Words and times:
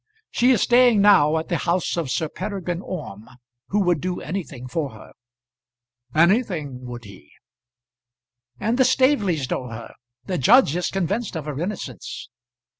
She 0.31 0.49
is 0.49 0.63
staying 0.63 0.99
now 0.99 1.37
at 1.37 1.49
the 1.49 1.57
house 1.59 1.95
of 1.95 2.09
Sir 2.09 2.27
Peregrine 2.27 2.81
Orme, 2.81 3.29
who 3.67 3.81
would 3.83 4.01
do 4.01 4.19
anything 4.19 4.67
for 4.67 4.89
her." 4.93 5.11
"Anything, 6.15 6.87
would 6.87 7.03
he?" 7.03 7.29
"And 8.59 8.79
the 8.79 8.83
Staveleys 8.83 9.51
know 9.51 9.67
her. 9.67 9.93
The 10.25 10.39
judge 10.39 10.75
is 10.75 10.87
convinced 10.87 11.35
of 11.37 11.45
her 11.45 11.59
innocence." 11.61 12.29